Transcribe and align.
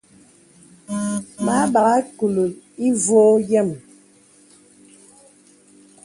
Mə 1.43 1.53
a 1.61 1.65
bagha 1.73 1.95
kùlì 2.17 2.43
ìvɔ̄ɔ̄ 2.87 3.35
yəm. 3.49 3.69